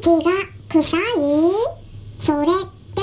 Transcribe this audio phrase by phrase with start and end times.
[0.00, 0.30] ちが
[0.68, 1.00] 臭い？
[2.18, 2.50] それっ
[2.94, 3.02] て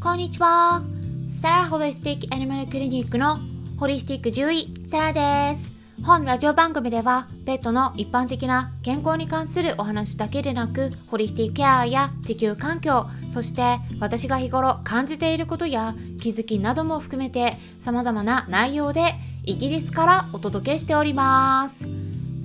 [0.00, 0.82] こんにちは。
[1.28, 3.38] サラホリスティックアニマルクリニックの
[3.78, 5.72] ホリスティック獣医、サラです。
[6.04, 21.95] 本ラジオ番組では、ペットの一般的な健康に関するお話だけでなく、ホリスティックケアや地球環境、そして私が日頃感じていることや気づきなども含めて様々な内容でイギリスからお届けしております。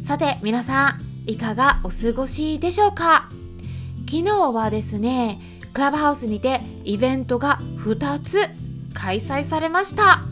[0.01, 3.29] さて皆さん、いかがお過ごしでしょうか？
[4.09, 5.39] 昨日はですね、
[5.73, 8.39] クラブハウスにてイベントが2つ
[8.93, 10.23] 開催されました。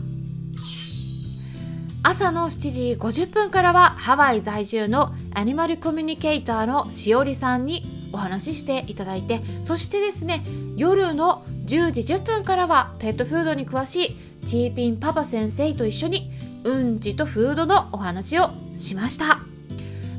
[2.02, 10.44] 朝の7時50分からはハワイ在住のアニマルコミュニケーターのしおりさんにお話ししていただいてそしてですね
[10.76, 16.32] 夜の10時10分からはペットフードに詳しいチーピンパパ先生と一緒に
[16.64, 19.39] うんちとフードのお話をしました。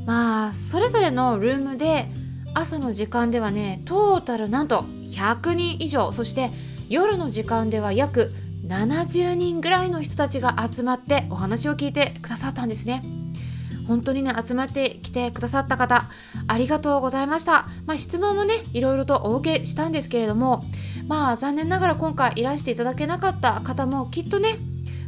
[0.06, 2.08] まあそれぞれのルームで
[2.54, 6.12] 朝の時間ではねトータルなんと100人以上。
[6.12, 6.50] そして
[6.88, 8.32] 夜の時間では約
[8.66, 13.02] 70人ぐらいの人たちが集まってお話を聞いてくださったんですね。
[13.86, 16.04] 本当にね集まってきてくださった方
[16.46, 17.66] ありがとうございました。
[17.86, 20.64] まあ質問もねいろいろとお受けしたんですけれども
[21.08, 24.58] まあ残念ながら今回いらしていただけなかった方もきっとね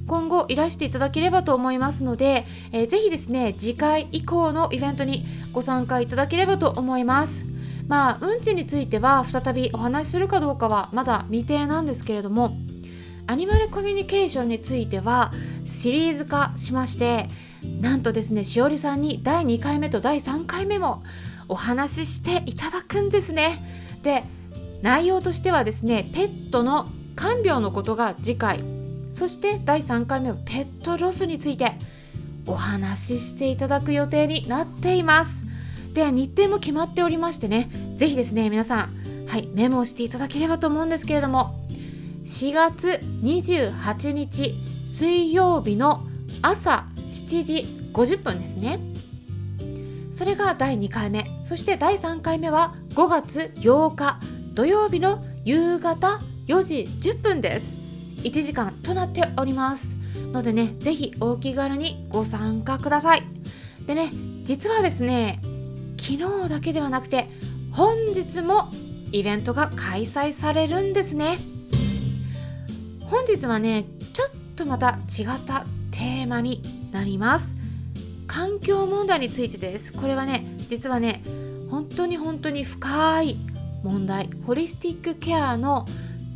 [0.07, 7.45] 今後いらしていただければと思いますので、えーぜひですね次回以降のイベントにご参加いただければと思います。
[7.89, 12.57] まあうんちについては再びお話しするかどうかはまだ未定なんですけれども
[13.27, 15.33] アニマルコミュニケーションについては
[15.67, 17.29] シリーズ化しまして
[17.81, 21.03] なんとですねしおりさんに第2回目と第3回目も
[21.49, 23.99] お話ししていただくんですね。
[24.03, 24.25] で
[24.83, 28.74] 内容としてはですねペットの看病のことが次回
[29.15, 31.79] そして第3回目はペットロスについて
[32.47, 35.45] お話ししていただく予定になっています。
[35.95, 41.65] では日程も決まっておりましてねぜひですね皆さんはいメモしていただければと思うんですけれども
[42.25, 44.57] 4月28日
[44.89, 46.05] 水曜日の
[46.43, 48.81] 朝7時50分ですね。
[50.11, 54.19] それが第2回目そして第3回目は5月8日
[54.55, 57.74] 土曜日の夕方4時10分です。
[58.25, 59.97] 1時間となっております
[60.33, 63.23] のでねぜひお気軽にご参加ください。
[63.87, 64.11] でね
[64.45, 65.41] 実はですね
[66.01, 66.15] 昨
[66.45, 67.29] 日だけではなくて
[67.71, 68.73] 本日も
[69.13, 71.39] イベントが開催されるんですね。
[73.03, 77.55] 本日はねちょっとまた違ったテーマになります。
[78.27, 79.93] 環境問題についてです。
[79.93, 81.23] これはね実はね
[81.71, 83.37] 本当に本当に深い
[83.83, 85.87] 問題ホリスティックケアの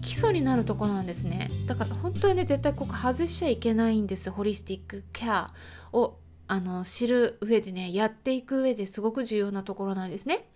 [0.02, 1.50] 基礎になるとこなんですね。
[1.66, 4.30] だから本当にね絶対ここ外しちゃいけないんです。
[4.30, 5.50] ホリスティックケア
[5.92, 6.16] を
[6.46, 10.46] あの知る上でねやっていく上ですごく重要なところなんですね。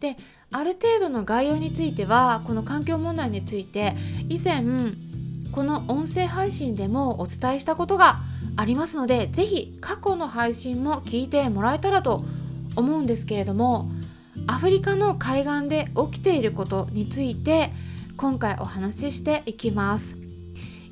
[0.00, 0.16] で
[0.50, 3.94] ある程度の概要についてはこの環境問題について
[4.28, 4.64] 以前
[5.52, 8.20] この音声配信でもお伝えしたことが
[8.56, 12.24] ありますのでぜひ過去の配信も聞いてもらえたらと
[12.76, 13.90] 思うんですけれども
[14.46, 17.72] アフリカの海岸で起きていることについて
[18.20, 20.14] 今回お話ししていきます。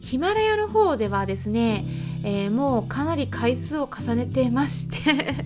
[0.00, 1.84] ヒマラヤの方ではですね、
[2.24, 5.44] えーもうかなり回数を重ねてまして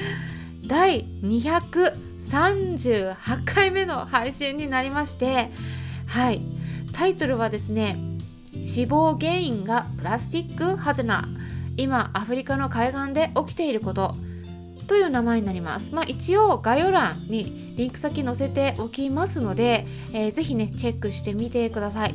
[0.66, 5.52] 第238回目の配信になりまして
[6.06, 6.40] はい。
[6.94, 7.98] タイトルはですね
[8.62, 11.28] 死亡原因がプラスチックハテナ。
[11.76, 14.14] 今アフリカの海岸で起きていること。
[14.86, 15.94] という名前になります。
[15.94, 22.14] まあ、一応概要欄にリンク先載せておきますので、えーぜひねチェックしてみてください。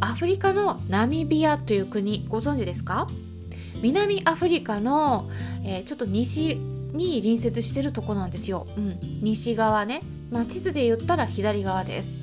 [0.00, 3.08] アフリカのナミビアという国ご存知ですか？
[3.82, 5.30] 南アフリカの、
[5.64, 8.66] えーちょっと西に隣接してるとこなんですよ。
[8.76, 12.14] うん、西側ね、まあ、地図で言ったら左側です。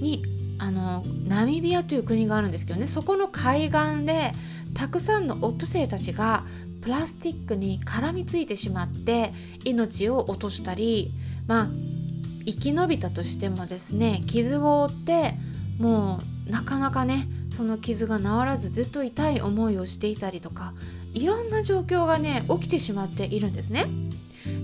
[0.00, 0.24] に
[0.58, 4.32] あのナミビアという国があるんですけどねそこの海岸で
[4.74, 6.44] たくさんのオットセイたちが
[6.84, 9.32] プラスチックに絡みついてしまって
[9.64, 11.12] 命を落としたり
[11.46, 11.68] まあ
[12.44, 15.34] 生き延びたとしてもですね傷を負って
[15.78, 17.26] もうなかなかね
[17.56, 20.74] その傷が治らずずっと痛い思いをしていたりとか
[21.14, 23.86] いろんな状況がね起きてしまっているんですね。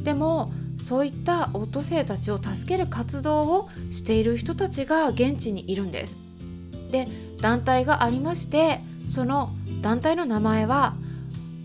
[0.02, 0.52] でも
[0.82, 6.18] そういったオットセイたちを助ける活動をしている人たちが現地にいるんです。
[6.90, 7.08] で
[7.40, 9.50] 団体がありましてその
[9.80, 10.94] 団体の名前は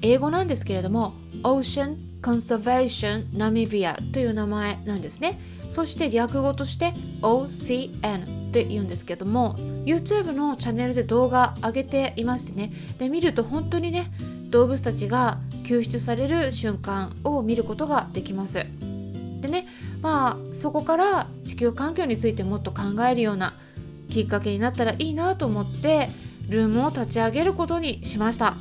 [0.02, 1.14] 英語なんですけれども
[1.44, 5.40] Ocean Conservation Namibia という名前なんですね。
[5.70, 9.56] そして略語として OCN って言うんですけども
[9.86, 14.12] YouTube のチャンネルで動画上げていましてねで見ると本当にね
[14.50, 18.66] 動物たちが救出される瞬間を見ることができます。
[19.42, 19.68] でね
[20.02, 23.54] まあそこから地球環境についてもっと考えるような
[24.10, 26.10] きっかけになったらいいなと思って
[26.48, 28.56] ルームを立ち上げることにしました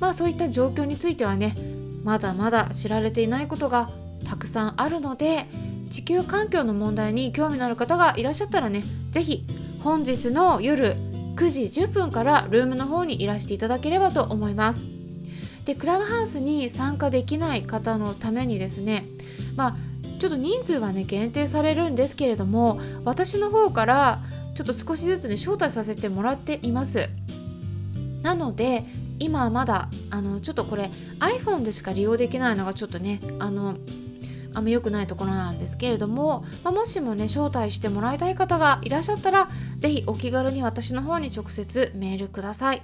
[0.00, 1.56] まあそういった状況についてはね
[2.02, 3.90] まだまだ知られていないことが
[4.24, 5.46] たくさんあるので
[5.90, 9.42] 地球環境の問題に興味のある方がいらっしゃったらね是非
[9.80, 10.96] 本日の夜
[11.36, 14.86] 9時10分からルームの方にいらしていただければと思います。
[15.64, 19.06] でクラブハウスに参加できない方のためにですね
[19.56, 19.76] まあ
[20.20, 24.22] ちょっと人数はね限定されるんですけれども私の方から
[24.54, 27.08] ちょっと少しずつね招待させてもらっています。
[28.22, 28.84] なので
[29.18, 30.90] 今はまだあのちょっとこれ
[31.20, 33.76] iPhone でしか利用できないのがちょっとねあの
[34.54, 42.82] あんま良くないところなんですけれども、まあ、もしもね招待してもらいたい方がいらっしゃったら是非お気軽に私の方に直接メールください。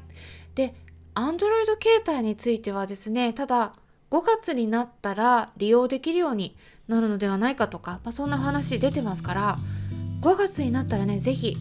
[0.55, 0.75] で
[1.15, 3.73] Android 携帯についてはですねただ
[4.11, 6.57] 5月になったら利用できるように
[6.89, 9.59] なるのではないかとか、まあ、そんな話出てますから
[10.23, 11.57] 5月になったらね是非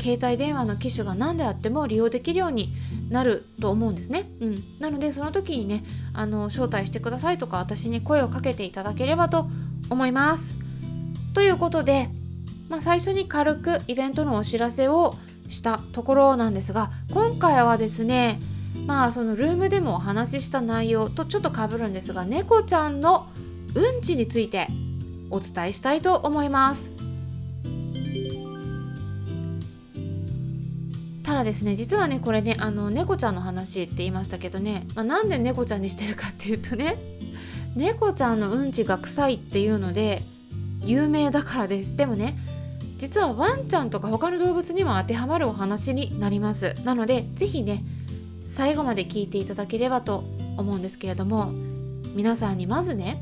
[0.00, 2.74] 携帯電話の機種が何であっても利用できるように
[3.10, 4.28] なると思うんですね。
[4.40, 9.48] うん、なのでその時にねあの招待してくださいとか私に声をかけていただければと
[9.90, 10.54] 思います。
[11.34, 12.08] ということで、
[12.68, 15.16] まあ、最初に軽くイベントのお知らせを
[15.48, 18.40] したところなんですが今回はですね
[18.86, 23.28] まあそのルームでもお話しした内容とちょっとかぶるんですが猫ちゃんの
[23.74, 24.68] うんちについて
[25.30, 26.93] お伝えしたいと思います。
[31.34, 36.96] ただですね実はねこれねあの猫ちゃんの話って言いましたけどね、まあ、なんで猫ちゃんにしてるかっていうとね
[37.74, 40.22] 猫ちゃんのうんちが臭いっていうので
[40.84, 41.96] 有名だからです。
[41.96, 42.38] でもね
[42.98, 46.76] 実はワンちゃんとか他の動物にも当てはまるお話になります。
[46.84, 47.82] なので是非ね
[48.40, 50.22] 最後まで聞いていただければと
[50.56, 51.50] 思うんですけれども
[52.14, 53.20] 皆さんにまずね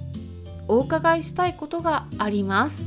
[0.69, 2.85] お伺いしたいことがあります。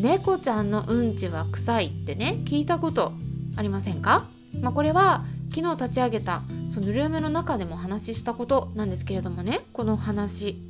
[0.00, 3.12] 猫ちゃんのうんちは臭いってね聞いたこと
[3.56, 4.26] ありませんか、
[4.60, 5.24] まあ、これは
[5.54, 10.62] 昨日立ち上げたそのルームの中でも話したことなんですけれどもねこの話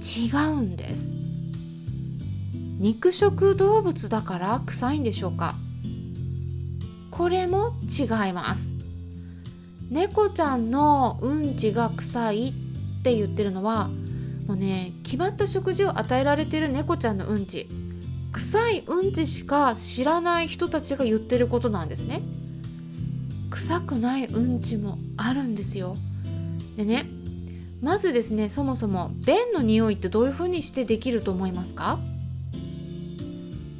[0.00, 1.12] 違うんです。
[2.78, 5.56] 肉食動物だから臭いんでしょうか？
[7.10, 8.74] これも違います。
[9.90, 12.52] 猫ちゃんのうんちが臭いっ
[13.02, 13.88] て言ってるのは
[14.46, 17.68] もうね決まった食事を与えられてる猫ちゃんのうんち。
[18.32, 22.22] 臭いうんちしか知らない人たちが言ってることなんですね。
[23.50, 25.96] 臭くないうんちもあるんですよ。
[26.76, 27.06] でね
[27.80, 31.98] まずですねそもそも便の匂いってどういう風にしてできると思いますか？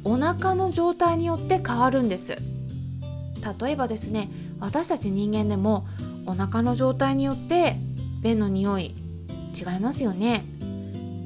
[0.03, 2.37] お腹の状態によって変わるんです。
[3.61, 4.29] 例えばですね
[4.59, 5.85] 私たち人間でも
[6.25, 7.77] お腹の状態によって
[8.21, 8.95] 便の匂い
[9.53, 10.43] 違いますよね。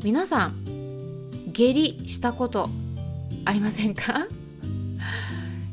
[0.03, 2.69] 皆さん下痢したこと
[3.45, 4.27] ありませんか？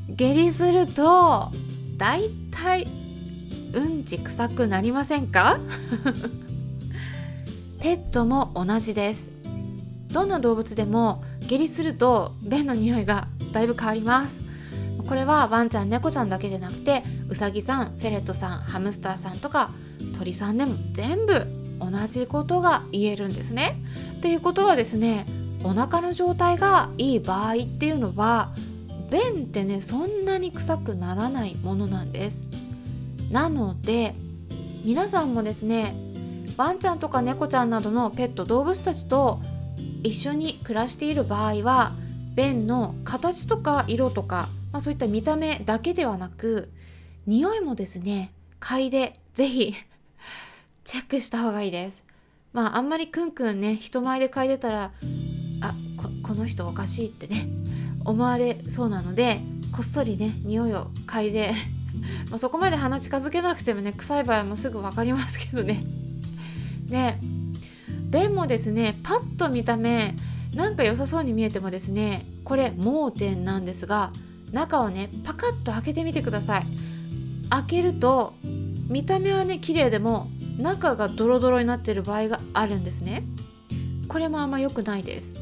[0.08, 1.52] 下痢すると
[1.96, 2.88] だいたい
[3.72, 5.60] うんち臭くなりませんか？
[7.80, 9.30] ペットも同じです。
[10.08, 14.42] どんな動物でも下痢すると便の匂いがだいぶ変わります。
[15.06, 19.70] これはワンちゃん猫ちゃんだけでなくてウサギさんフェレットさんハムスターさんとか
[20.18, 21.46] 鳥さんでも全部
[21.80, 23.80] 同じことが言えるんですね。
[24.18, 25.26] っていうことはですね
[25.62, 28.52] お腹の状態がいい場合っていうのは
[29.10, 32.48] 便ってねそんなに臭くならないものなんです。
[33.30, 34.14] なので
[34.84, 35.94] 皆さんもですね
[36.56, 39.40] ワンちゃんとか猫ちゃんなどのペット動物たちと
[40.02, 41.92] 一緒に暮らしている場合は
[42.34, 46.70] 便の形とか色とか、まあ、そういった見た目だけではなく
[47.26, 49.74] 匂いもですね嗅いでぜひ
[50.84, 52.04] チェックした方がいいです。
[52.52, 54.92] まああんまりくんくんね人前で嗅いでたら
[56.30, 57.48] この人おかしいってね
[58.04, 59.40] 思われそうなので
[59.72, 61.50] こっそりね匂いを嗅いで
[62.30, 65.82] まそこまで鼻近づけなくてもね臭い場合もすぐ分かりますけどね。
[66.86, 67.18] で
[68.16, 70.14] 便もですねパッと見た目
[70.54, 74.12] なんか良さそうに見えてもですねこれ盲点なんですが
[74.52, 76.66] 中をねパカッと開けてみてください。
[77.50, 78.34] 開けると
[78.86, 83.24] 見た目はね綺麗でも中がドロドロになってる場合があるんですね。
[84.06, 85.39] これもあんま良くないです。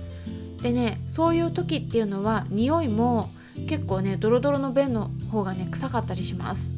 [0.63, 3.31] でねそういう時っていうのは匂いも
[3.69, 6.73] 結構ねドロドロの便の方がね臭かったりします。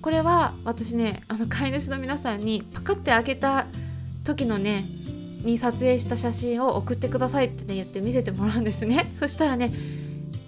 [0.00, 3.66] これは私ねあの飼い主の皆さんにパカって開けた
[4.24, 4.84] 時のね
[5.42, 9.12] に撮影した写真を送ってくださいってね言って見せてもらうんですね。
[9.16, 9.72] そしたらね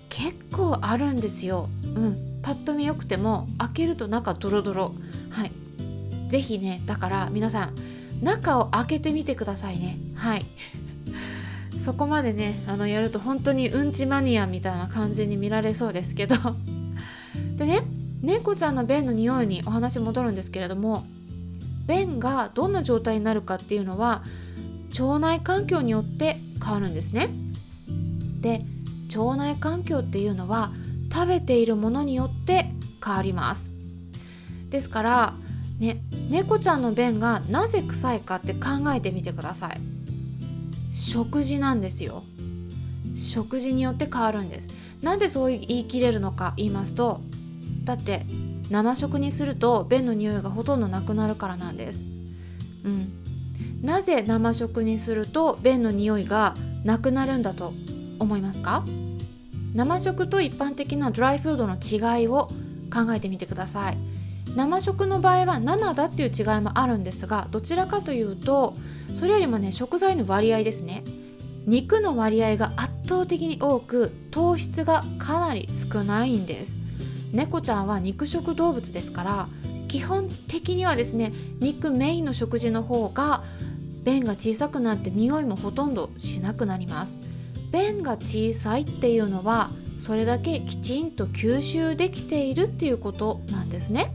[0.09, 1.69] 結構あるんですよ。
[1.83, 2.27] うん。
[2.43, 4.95] パッと見よくても開けると中ドロドロ。
[5.31, 5.53] はい。
[6.29, 7.75] 是非ねだから皆さん
[8.23, 9.99] 中を開けてみてくださいね。
[10.15, 10.47] はい。
[11.81, 16.37] そこまでねあのやると本当にうんちマニアみたいな感じに見られそうですけど。
[17.57, 17.83] でね
[18.23, 21.07] 猫ちゃんの便の匂いにお話戻るんですけれども
[21.87, 24.23] 便がどんな状態になるかっていうのは
[24.91, 27.31] 腸内環境によって変わるんですね。
[28.41, 28.65] で
[29.17, 30.73] 腸内環境っていうのは
[31.13, 32.71] 食べているものによって
[33.03, 33.71] 変わります。
[34.69, 35.35] ですから
[35.79, 40.00] ね猫ちゃんの便がなぜ臭いかって考えてみてください。
[40.93, 42.25] 食事なんですよ。
[43.17, 44.69] 食事によって変わるんです。
[45.03, 47.21] なぜそう言い切れるのか言いますと
[47.85, 48.27] だって
[48.71, 52.05] 生食にすると便の匂いがほとんどなくなるからなんです。
[52.85, 53.13] うん。
[53.83, 56.55] なぜ生食にすると便の匂いが
[56.85, 57.73] なくなるんだと
[58.19, 58.85] 思いますか？
[59.75, 62.51] 生食と一般的なドライフードの違いを
[62.93, 63.99] 考えてみてください。
[64.57, 68.75] 生食の場合は生だっていう違いもあるんですがどちらかというと
[69.15, 71.05] それよりもね食材の割合ですね。
[71.67, 76.79] 肉の割合が圧倒的に多く糖質がかなり少ないんです。
[77.33, 79.49] 猫ちゃんは肉食動物ですから
[79.87, 83.45] 基本的にはですね肉メインの食事の方が
[84.05, 87.15] 便が小さくなって匂いもほとんどしなくなります。
[87.71, 94.13] 便が小さいっていうのはそれだけきちんと吸収できているっていうことなんですね。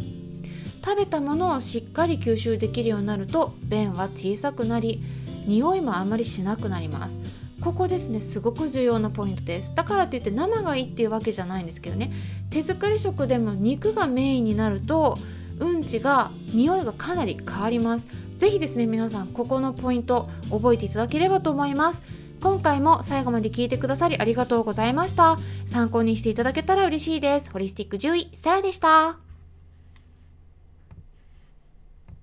[0.86, 5.02] 食べたものをしっかり吸収できるようになると便は小さくなり
[5.48, 7.18] 匂いもあまりしなくなります。
[7.60, 9.74] ここですねすごく重要なポイントです。
[9.74, 12.12] だからといって生がいいっていうわけじゃないんですけどね。
[12.52, 15.18] 手作り食でも肉がメインになると
[15.60, 18.06] うんちが匂いがかなり変わります。
[18.38, 22.04] 是非ですね皆さんここのポイント覚えていただければと思います。
[22.42, 25.40] 今回も最後まで聞いてくださりありがとうございました。
[25.66, 27.50] 参考にしていただけたら嬉しいです。
[27.50, 29.25] ホリスティック獣医サラでした。